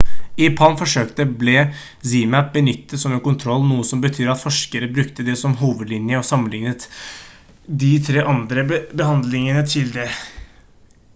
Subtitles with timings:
[0.43, 1.59] i palm-forsøket ble
[2.11, 6.27] zmapp benyttet som en kontroll noe som betyr at forskere brukte det som hovedlinje og
[6.31, 6.85] sammenlignet
[7.83, 10.07] de tre andre behandlingene til det